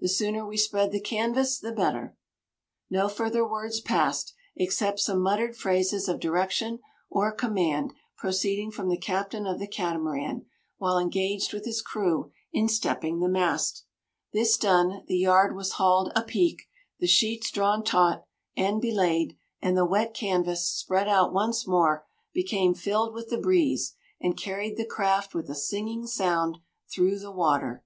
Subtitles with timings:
[0.00, 2.14] The sooner we spread the canvas the better."
[2.90, 8.98] No further words passed, except some muttered phrases of direction or command proceeding from the
[8.98, 10.44] captain of the Catamaran
[10.76, 13.84] while engaged with his crew in stepping the mast.
[14.34, 16.68] This done, the yard was hauled "apeak,"
[17.00, 22.04] the "sheets" drawn "taut" and "belayed," and the wet canvas, spread out once more,
[22.34, 26.58] became filled with the breeze, and carried the craft with a singing sound
[26.92, 27.82] through the water.